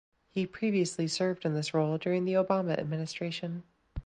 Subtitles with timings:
[0.31, 3.61] He previously served in this role during the Obama administration.